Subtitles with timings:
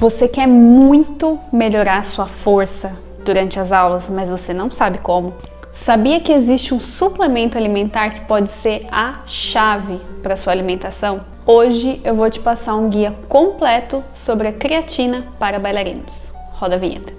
[0.00, 5.34] Você quer muito melhorar sua força durante as aulas, mas você não sabe como?
[5.74, 11.20] Sabia que existe um suplemento alimentar que pode ser a chave para sua alimentação?
[11.44, 16.32] Hoje eu vou te passar um guia completo sobre a creatina para bailarinos.
[16.54, 17.12] Roda a vinheta.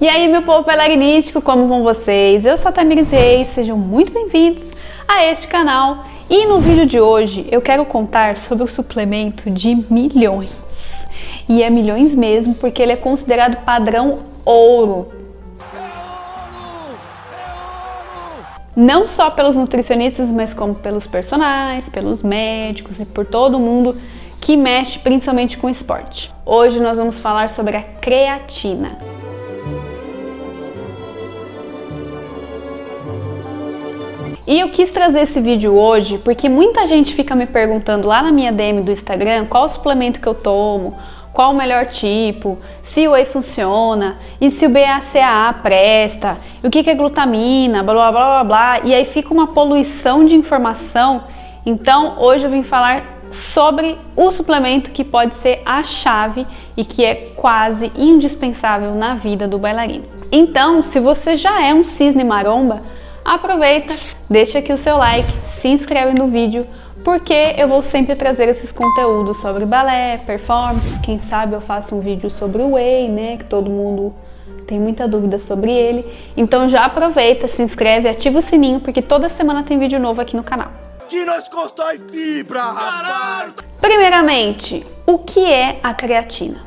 [0.00, 2.44] E aí, meu povo bailarinístico, como vão vocês?
[2.44, 4.72] Eu sou a Tamires Reis, sejam muito bem-vindos
[5.06, 6.02] a este canal.
[6.28, 11.06] E no vídeo de hoje eu quero contar sobre o suplemento de milhões.
[11.48, 15.12] E é milhões mesmo, porque ele é considerado padrão ouro.
[18.74, 23.96] Não só pelos nutricionistas, mas como pelos personagens, pelos médicos e por todo mundo
[24.40, 26.32] que mexe principalmente com esporte.
[26.44, 29.13] Hoje nós vamos falar sobre a creatina.
[34.46, 38.30] E eu quis trazer esse vídeo hoje porque muita gente fica me perguntando lá na
[38.30, 40.94] minha DM do Instagram qual suplemento que eu tomo,
[41.32, 46.88] qual o melhor tipo, se o whey funciona, e se o BACAA presta, o que
[46.88, 51.24] é glutamina, blá blá blá blá, e aí fica uma poluição de informação.
[51.64, 57.02] Então hoje eu vim falar sobre o suplemento que pode ser a chave e que
[57.02, 60.04] é quase indispensável na vida do bailarino.
[60.30, 62.82] Então, se você já é um cisne maromba,
[63.24, 63.94] aproveita,
[64.28, 66.66] deixa aqui o seu like, se inscreve no vídeo,
[67.02, 72.00] porque eu vou sempre trazer esses conteúdos sobre balé, performance, quem sabe eu faço um
[72.00, 74.14] vídeo sobre o Whey, né, que todo mundo
[74.66, 76.04] tem muita dúvida sobre ele.
[76.36, 80.36] Então já aproveita, se inscreve, ativa o sininho, porque toda semana tem vídeo novo aqui
[80.36, 80.70] no canal.
[81.08, 83.52] Que nós constrói fibra, rapaz!
[83.80, 86.62] Primeiramente, o que é a creatina?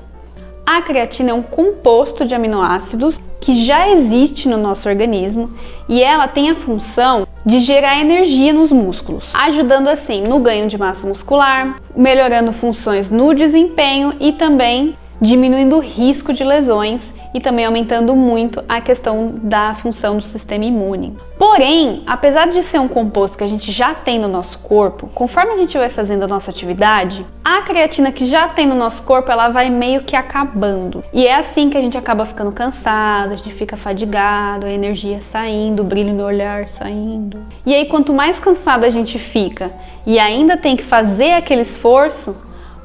[0.66, 5.52] A creatina é um composto de aminoácidos que já existe no nosso organismo
[5.88, 10.78] e ela tem a função de gerar energia nos músculos, ajudando assim no ganho de
[10.78, 17.66] massa muscular, melhorando funções no desempenho e também diminuindo o risco de lesões e também
[17.66, 21.18] aumentando muito a questão da função do sistema imune.
[21.38, 25.54] Porém, apesar de ser um composto que a gente já tem no nosso corpo, conforme
[25.54, 29.32] a gente vai fazendo a nossa atividade, a creatina que já tem no nosso corpo,
[29.32, 31.04] ela vai meio que acabando.
[31.14, 35.22] E é assim que a gente acaba ficando cansado, a gente fica fadigado, a energia
[35.22, 37.40] saindo, o brilho no olhar saindo.
[37.66, 39.72] E aí quanto mais cansado a gente fica
[40.08, 42.36] e ainda tem que fazer aquele esforço,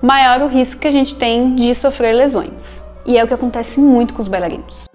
[0.03, 2.83] maior o risco que a gente tem de sofrer lesões.
[3.07, 4.87] E é o que acontece muito com os bailarinos.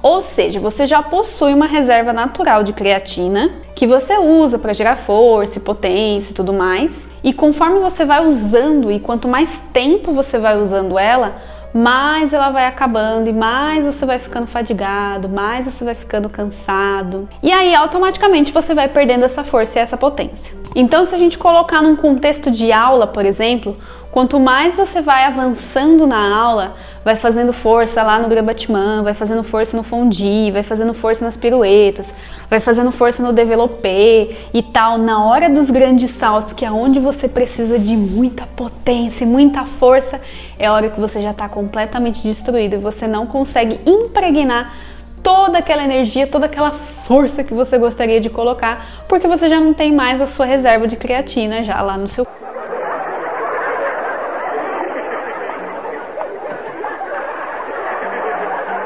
[0.00, 4.94] Ou seja, você já possui uma reserva natural de creatina que você usa para gerar
[4.94, 7.10] força, potência e tudo mais.
[7.24, 11.36] E conforme você vai usando e quanto mais tempo você vai usando ela,
[11.72, 17.28] mais ela vai acabando e mais você vai ficando fadigado, mais você vai ficando cansado.
[17.42, 20.56] E aí automaticamente você vai perdendo essa força e essa potência.
[20.74, 23.76] Então, se a gente colocar num contexto de aula, por exemplo,
[24.18, 26.74] Quanto mais você vai avançando na aula,
[27.04, 31.36] vai fazendo força lá no Grabatman, vai fazendo força no Fondi, vai fazendo força nas
[31.36, 32.12] piruetas,
[32.50, 36.98] vai fazendo força no developé e tal, na hora dos grandes saltos, que é onde
[36.98, 40.20] você precisa de muita potência, muita força,
[40.58, 44.74] é a hora que você já está completamente destruído e você não consegue impregnar
[45.22, 49.72] toda aquela energia, toda aquela força que você gostaria de colocar, porque você já não
[49.72, 52.26] tem mais a sua reserva de creatina já lá no seu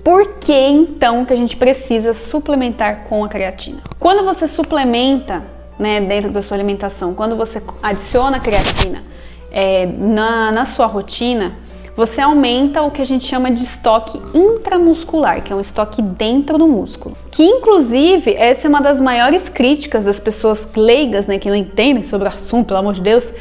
[0.04, 3.78] Por que então que a gente precisa suplementar com a creatina?
[4.00, 5.44] Quando você suplementa
[5.78, 9.04] né, dentro da sua alimentação, quando você adiciona a creatina
[9.52, 11.54] é, na, na sua rotina,
[11.94, 16.58] você aumenta o que a gente chama de estoque intramuscular, que é um estoque dentro
[16.58, 17.14] do músculo.
[17.30, 22.02] Que inclusive essa é uma das maiores críticas das pessoas leigas, né, que não entendem
[22.02, 23.32] sobre o assunto, pelo amor de Deus,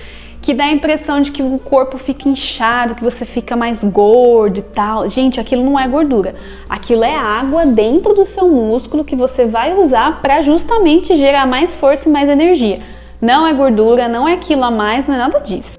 [0.41, 4.57] que dá a impressão de que o corpo fica inchado, que você fica mais gordo
[4.57, 5.07] e tal.
[5.07, 6.34] Gente, aquilo não é gordura.
[6.68, 11.75] Aquilo é água dentro do seu músculo que você vai usar para justamente gerar mais
[11.75, 12.80] força e mais energia.
[13.22, 15.78] Não é gordura, não é aquilo a mais, não é nada disso.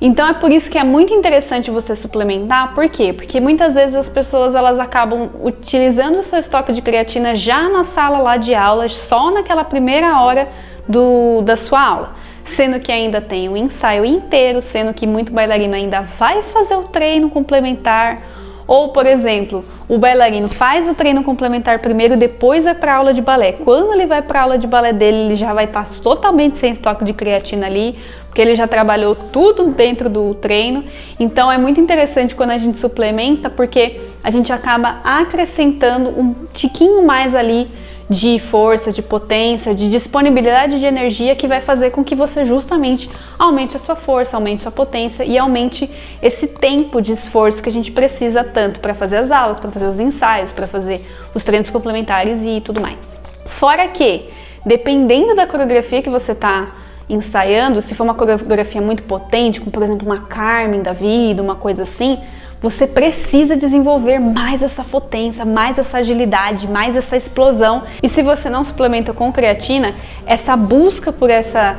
[0.00, 3.12] Então é por isso que é muito interessante você suplementar, por quê?
[3.12, 7.82] Porque muitas vezes as pessoas elas acabam utilizando o seu estoque de creatina já na
[7.82, 10.48] sala lá de aulas, só naquela primeira hora
[10.86, 15.74] do, da sua aula sendo que ainda tem o ensaio inteiro, sendo que muito bailarino
[15.74, 18.22] ainda vai fazer o treino complementar.
[18.66, 23.22] Ou, por exemplo, o bailarino faz o treino complementar primeiro, depois vai para aula de
[23.22, 23.52] balé.
[23.52, 26.72] Quando ele vai para aula de balé dele, ele já vai estar tá totalmente sem
[26.72, 30.84] estoque de creatina ali, porque ele já trabalhou tudo dentro do treino.
[31.18, 37.06] Então é muito interessante quando a gente suplementa, porque a gente acaba acrescentando um tiquinho
[37.06, 37.70] mais ali
[38.08, 43.10] de força, de potência, de disponibilidade de energia que vai fazer com que você justamente
[43.38, 45.90] aumente a sua força, aumente sua potência e aumente
[46.22, 49.86] esse tempo de esforço que a gente precisa tanto para fazer as aulas, para fazer
[49.86, 53.20] os ensaios, para fazer os treinos complementares e tudo mais.
[53.44, 54.30] Fora que,
[54.64, 56.72] dependendo da coreografia que você está
[57.10, 61.54] ensaiando, se for uma coreografia muito potente, como por exemplo uma Carmen da vida, uma
[61.54, 62.18] coisa assim,
[62.60, 67.84] você precisa desenvolver mais essa potência, mais essa agilidade, mais essa explosão.
[68.02, 69.94] E se você não suplementa com creatina,
[70.26, 71.78] essa busca por essa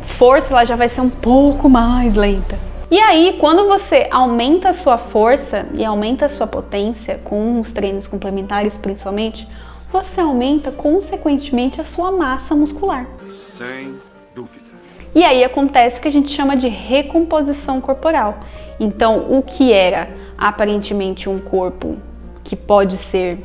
[0.00, 2.58] força ela já vai ser um pouco mais lenta.
[2.90, 7.72] E aí, quando você aumenta a sua força e aumenta a sua potência com os
[7.72, 9.48] treinos complementares principalmente,
[9.90, 13.06] você aumenta consequentemente a sua massa muscular.
[13.26, 13.98] Sem
[14.34, 14.71] dúvida.
[15.14, 18.40] E aí acontece o que a gente chama de recomposição corporal.
[18.80, 21.96] Então, o que era aparentemente um corpo
[22.42, 23.44] que pode ser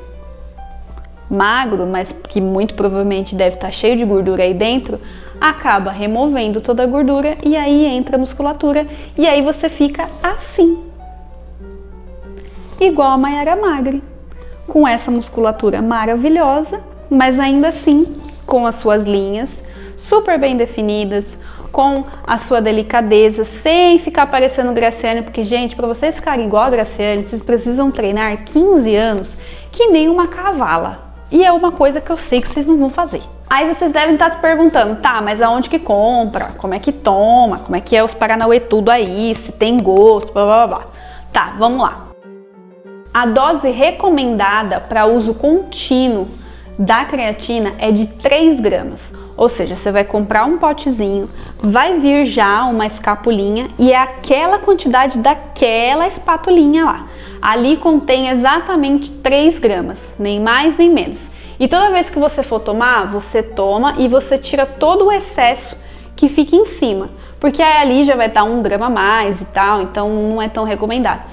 [1.30, 5.00] magro, mas que muito provavelmente deve estar cheio de gordura aí dentro,
[5.40, 8.88] acaba removendo toda a gordura e aí entra a musculatura
[9.18, 10.84] e aí você fica assim.
[12.80, 14.02] Igual a Mayara Magre,
[14.68, 18.06] com essa musculatura maravilhosa, mas ainda assim
[18.46, 19.64] com as suas linhas
[19.98, 21.40] super bem definidas,
[21.72, 26.70] com a sua delicadeza, sem ficar parecendo Graciane, porque, gente, para vocês ficarem igual a
[26.70, 29.38] Graciane, vocês precisam treinar 15 anos
[29.72, 31.08] que nem uma cavala.
[31.30, 33.22] E é uma coisa que eu sei que vocês não vão fazer.
[33.50, 36.52] Aí vocês devem estar se perguntando, tá, mas aonde que compra?
[36.58, 37.60] Como é que toma?
[37.60, 39.34] Como é que é os Paranauê tudo aí?
[39.36, 40.88] Se tem gosto, blá blá blá.
[41.32, 42.08] Tá, vamos lá.
[43.14, 46.28] A dose recomendada para uso contínuo
[46.78, 49.12] da creatina é de 3 gramas.
[49.36, 51.30] Ou seja, você vai comprar um potezinho,
[51.60, 57.08] vai vir já uma escapulinha e é aquela quantidade daquela espatulinha lá.
[57.42, 61.32] Ali contém exatamente 3 gramas, nem mais nem menos.
[61.60, 65.76] E toda vez que você for tomar, você toma e você tira todo o excesso
[66.16, 67.10] que fica em cima,
[67.40, 70.64] porque ali já vai estar um grama a mais e tal, então não é tão
[70.64, 71.24] recomendado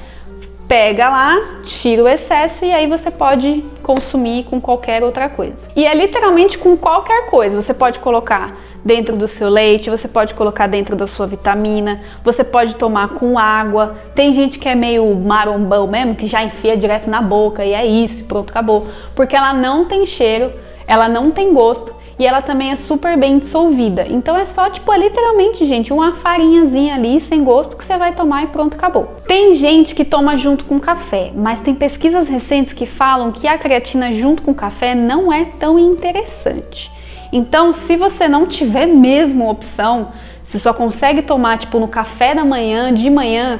[0.66, 5.68] pega lá, tira o excesso e aí você pode consumir com qualquer outra coisa.
[5.76, 7.60] E é literalmente com qualquer coisa.
[7.60, 12.42] Você pode colocar dentro do seu leite, você pode colocar dentro da sua vitamina, você
[12.42, 13.96] pode tomar com água.
[14.14, 17.84] Tem gente que é meio marombão mesmo, que já enfia direto na boca e é
[17.84, 18.86] isso, pronto, acabou.
[19.14, 20.52] Porque ela não tem cheiro,
[20.86, 24.06] ela não tem gosto e ela também é super bem dissolvida.
[24.08, 28.14] Então é só, tipo, é literalmente, gente, uma farinhazinha ali sem gosto que você vai
[28.14, 29.16] tomar e pronto, acabou.
[29.26, 33.58] Tem gente que toma junto com café, mas tem pesquisas recentes que falam que a
[33.58, 36.90] creatina junto com café não é tão interessante.
[37.32, 40.12] Então, se você não tiver mesmo opção,
[40.42, 43.58] se só consegue tomar tipo no café da manhã, de manhã,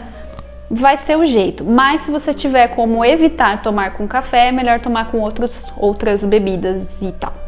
[0.71, 1.65] vai ser o jeito.
[1.65, 6.25] Mas se você tiver como evitar tomar com café, é melhor tomar com outros, outras
[6.25, 7.44] bebidas e tal.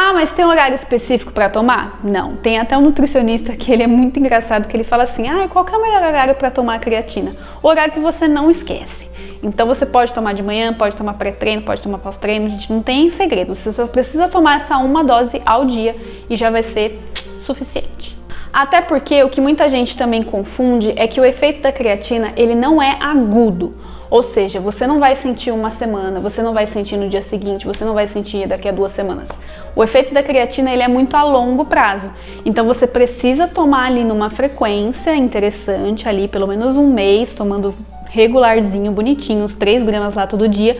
[0.00, 1.98] Ah, mas tem horário específico para tomar?
[2.04, 2.36] Não.
[2.36, 5.66] Tem até um nutricionista que ele é muito engraçado que ele fala assim: "Ah, qual
[5.66, 9.08] é o melhor horário para tomar creatina?" O horário que você não esquece.
[9.42, 12.80] Então você pode tomar de manhã, pode tomar pré-treino, pode tomar pós-treino, a gente não
[12.80, 13.56] tem segredo.
[13.56, 15.96] Você só precisa tomar essa uma dose ao dia
[16.30, 16.96] e já vai ser
[17.36, 18.16] suficiente.
[18.52, 22.54] Até porque o que muita gente também confunde é que o efeito da creatina, ele
[22.54, 23.74] não é agudo.
[24.10, 27.66] Ou seja, você não vai sentir uma semana, você não vai sentir no dia seguinte,
[27.66, 29.38] você não vai sentir daqui a duas semanas.
[29.76, 32.10] O efeito da creatina ele é muito a longo prazo.
[32.42, 37.74] Então você precisa tomar ali numa frequência interessante, ali pelo menos um mês, tomando
[38.08, 40.78] regularzinho, bonitinho, uns 3 gramas lá todo dia,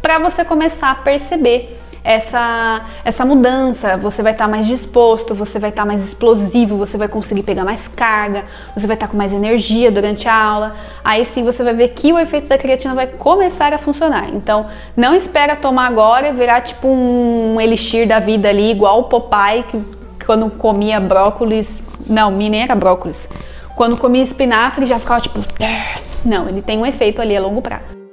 [0.00, 3.96] para você começar a perceber essa, essa mudança.
[3.96, 7.42] Você vai estar tá mais disposto, você vai estar tá mais explosivo, você vai conseguir
[7.42, 10.76] pegar mais carga, você vai estar tá com mais energia durante a aula.
[11.04, 14.28] Aí sim você vai ver que o efeito da creatina vai começar a funcionar.
[14.30, 14.66] Então,
[14.96, 19.62] não espera tomar agora e virar tipo um elixir da vida ali, igual o Popeye,
[19.64, 19.82] que
[20.24, 21.82] quando comia brócolis.
[22.06, 23.28] Não, era brócolis.
[23.74, 25.40] Quando comia espinafre já ficava tipo.
[26.24, 28.09] Não, ele tem um efeito ali a longo prazo.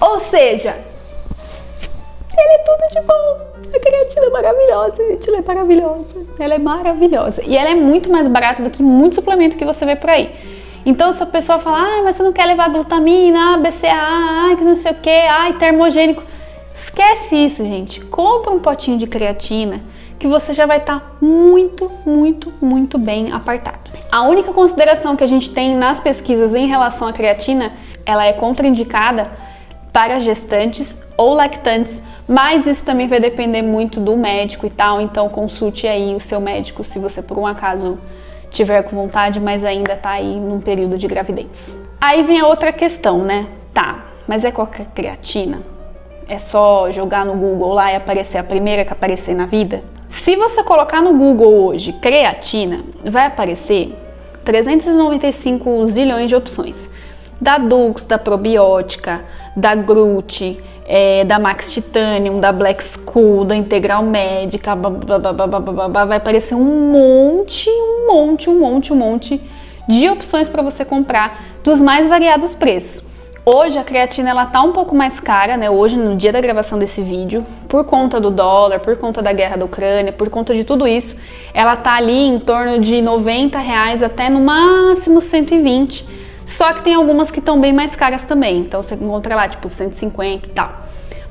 [0.00, 0.76] Ou seja,
[2.36, 3.50] ele é tudo de bom.
[3.74, 5.28] A creatina é maravilhosa, gente.
[5.28, 6.16] Ela é maravilhosa.
[6.38, 7.42] Ela é maravilhosa.
[7.44, 10.34] E ela é muito mais barata do que muito suplemento que você vê por aí.
[10.84, 14.74] Então, se a pessoa fala, ah, mas você não quer levar glutamina, BCA, que não
[14.74, 16.22] sei o que, ai, termogênico.
[16.72, 18.00] Esquece isso, gente.
[18.00, 19.82] Compra um potinho de creatina
[20.18, 23.90] que você já vai estar tá muito, muito, muito bem apartado.
[24.10, 27.72] A única consideração que a gente tem nas pesquisas em relação à creatina,
[28.04, 29.30] ela é contraindicada
[29.92, 35.28] para gestantes ou lactantes, mas isso também vai depender muito do médico e tal, então
[35.28, 37.98] consulte aí o seu médico se você por um acaso
[38.50, 41.76] tiver com vontade, mas ainda tá aí num período de gravidez.
[42.00, 43.46] Aí vem a outra questão, né?
[43.72, 45.62] Tá, mas é qualquer creatina?
[46.28, 49.82] É só jogar no Google lá e aparecer a primeira que aparecer na vida?
[50.08, 53.94] Se você colocar no Google hoje creatina, vai aparecer
[54.44, 56.88] 395 zilhões de opções.
[57.40, 59.22] Da Dux, da probiótica,
[59.56, 64.76] da Grut, é, da Max Titanium, da Black School, da Integral Médica,
[66.04, 69.40] vai aparecer um monte, um monte, um monte, um monte
[69.88, 73.10] de opções para você comprar dos mais variados preços.
[73.44, 75.70] Hoje a creatina ela tá um pouco mais cara, né?
[75.70, 79.56] Hoje no dia da gravação desse vídeo, por conta do dólar, por conta da guerra
[79.56, 81.16] da Ucrânia, por conta de tudo isso,
[81.54, 86.04] ela tá ali em torno de 90 reais até no máximo 120.
[86.50, 89.68] Só que tem algumas que estão bem mais caras também, então você encontra lá tipo
[89.68, 90.72] 150 e tal.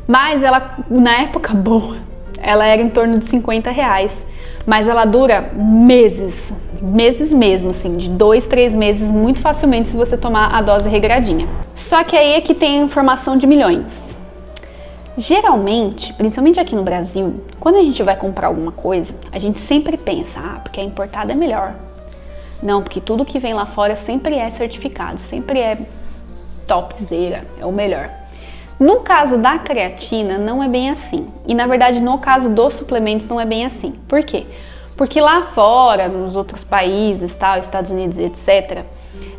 [0.08, 1.98] Mas ela na época boa,
[2.42, 4.26] ela era em torno de 50 reais
[4.70, 10.16] mas ela dura meses, meses mesmo, assim, de dois, três meses, muito facilmente se você
[10.16, 11.50] tomar a dose regradinha.
[11.74, 14.16] Só que aí é que tem a informação de milhões.
[15.18, 19.98] Geralmente, principalmente aqui no Brasil, quando a gente vai comprar alguma coisa, a gente sempre
[19.98, 21.74] pensa, ah, porque a importada é melhor.
[22.62, 25.78] Não, porque tudo que vem lá fora sempre é certificado, sempre é
[26.68, 28.12] topzera, é o melhor.
[28.80, 31.28] No caso da creatina, não é bem assim.
[31.46, 33.94] E na verdade, no caso dos suplementos, não é bem assim.
[34.08, 34.46] Por quê?
[34.96, 38.84] Porque lá fora, nos outros países, tal, Estados Unidos, etc.,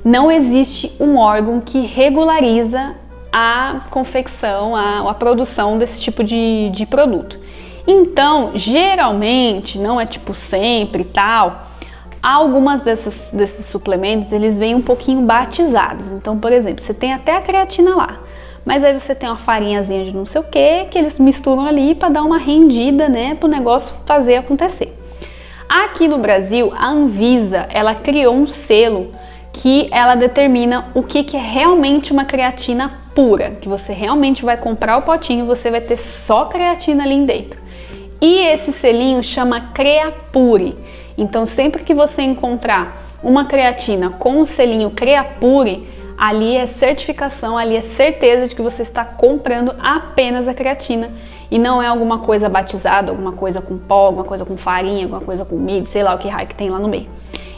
[0.05, 2.97] não existe um órgão que regulariza
[3.33, 7.39] a confecção, a, a produção desse tipo de, de produto.
[7.87, 11.67] Então, geralmente, não é tipo sempre tal,
[12.23, 16.11] algumas dessas, desses suplementos eles vêm um pouquinho batizados.
[16.11, 18.21] Então, por exemplo, você tem até a creatina lá.
[18.65, 21.95] Mas aí você tem uma farinhazinha de não sei o que que eles misturam ali
[21.95, 24.97] para dar uma rendida, né, para o negócio fazer acontecer.
[25.69, 29.13] Aqui no Brasil, a Anvisa ela criou um selo
[29.53, 34.57] que ela determina o que, que é realmente uma creatina pura, que você realmente vai
[34.57, 37.61] comprar o potinho, você vai ter só creatina ali dentro.
[38.21, 40.77] E esse selinho chama Creapure.
[41.17, 45.87] Então, sempre que você encontrar uma creatina com o selinho Creapure,
[46.17, 51.11] ali é certificação, ali é certeza de que você está comprando apenas a creatina
[51.51, 55.23] e não é alguma coisa batizada, alguma coisa com pó, alguma coisa com farinha, alguma
[55.23, 57.09] coisa com milho, sei lá o que raio que tem lá no meio.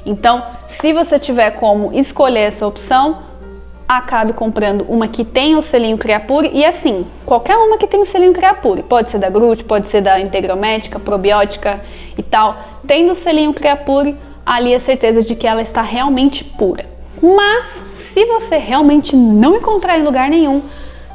[0.06, 3.31] Então, se você tiver como escolher essa opção,
[3.96, 8.06] acabe comprando uma que tem o selinho Creapure e assim, qualquer uma que tem o
[8.06, 11.80] selinho Creapure, pode ser da Grut, pode ser da Integral Médica, probiótica
[12.16, 12.56] e tal,
[12.87, 16.87] tendo o selinho Creapure, ali é certeza de que ela está realmente pura.
[17.22, 20.62] Mas se você realmente não encontrar em lugar nenhum,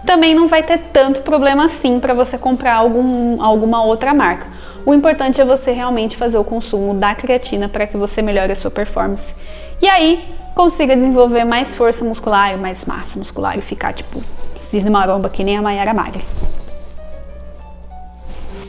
[0.06, 4.48] também não vai ter tanto problema assim para você comprar algum, alguma outra marca.
[4.86, 8.56] O importante é você realmente fazer o consumo da creatina para que você melhore a
[8.56, 9.36] sua performance.
[9.82, 14.24] E aí consiga desenvolver mais força muscular e mais massa muscular e ficar tipo
[14.58, 16.24] cisne maromba que nem a Mayara Magre.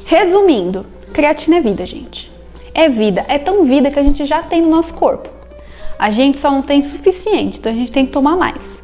[0.04, 2.30] Resumindo, creatina é vida, gente.
[2.74, 5.28] É vida, é tão vida que a gente já tem no nosso corpo.
[5.98, 8.82] A gente só não tem suficiente, então a gente tem que tomar mais.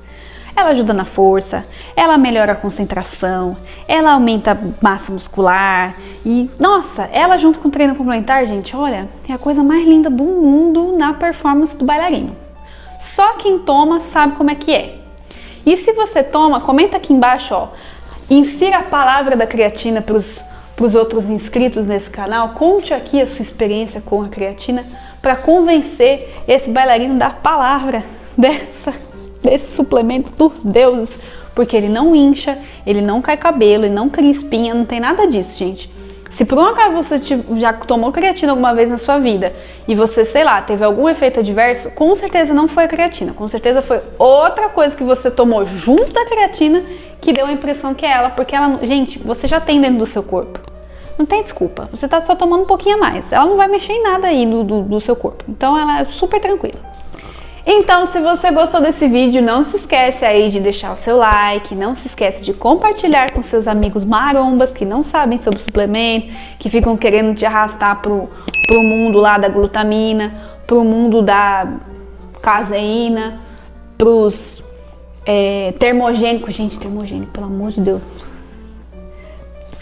[0.56, 3.56] Ela ajuda na força, ela melhora a concentração,
[3.88, 9.08] ela aumenta a massa muscular e, nossa, ela junto com o treino complementar, gente, olha,
[9.28, 12.36] é a coisa mais linda do mundo na performance do bailarino.
[13.00, 14.98] Só quem toma sabe como é que é.
[15.66, 17.68] E se você toma, comenta aqui embaixo, ó,
[18.30, 20.42] insira a palavra da creatina para os
[20.76, 24.84] para os outros inscritos nesse canal, conte aqui a sua experiência com a creatina
[25.22, 28.02] para convencer esse bailarino da palavra
[28.36, 28.92] dessa,
[29.44, 31.20] desse suplemento dos deuses,
[31.54, 35.26] porque ele não incha, ele não cai cabelo, ele não cria espinha, não tem nada
[35.26, 35.92] disso, gente.
[36.30, 37.20] Se por um acaso você
[37.56, 39.54] já tomou creatina alguma vez na sua vida
[39.86, 43.46] e você, sei lá, teve algum efeito adverso, com certeza não foi a creatina, com
[43.46, 46.82] certeza foi outra coisa que você tomou junto da creatina
[47.20, 50.06] que deu a impressão que é ela, porque ela, gente, você já tem dentro do
[50.06, 50.58] seu corpo.
[51.16, 51.88] Não tem desculpa.
[51.92, 53.32] Você tá só tomando um pouquinho a mais.
[53.32, 55.44] Ela não vai mexer em nada aí do, do, do seu corpo.
[55.48, 56.93] Então ela é super tranquila.
[57.66, 61.74] Então, se você gostou desse vídeo, não se esquece aí de deixar o seu like,
[61.74, 66.68] não se esquece de compartilhar com seus amigos marombas que não sabem sobre suplemento, que
[66.68, 68.28] ficam querendo te arrastar pro,
[68.66, 70.34] pro mundo lá da glutamina,
[70.66, 71.66] pro mundo da
[72.42, 73.40] caseína,
[73.96, 74.62] pros
[75.24, 76.52] é, termogênicos.
[76.52, 78.02] Gente, termogênico, pelo amor de Deus.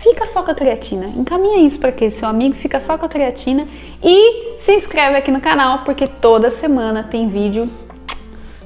[0.02, 1.06] Fica só com a creatina.
[1.06, 3.68] Encaminha isso para aquele seu amigo, fica só com a creatina
[4.02, 7.70] e se inscreve aqui no canal porque toda semana tem vídeo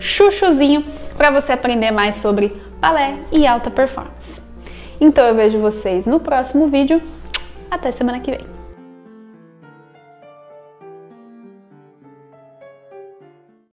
[0.00, 0.85] chuchuzinho
[1.16, 4.40] para você aprender mais sobre balé e alta performance.
[4.99, 7.02] Então eu vejo vocês no próximo vídeo.
[7.71, 8.55] Até semana que vem.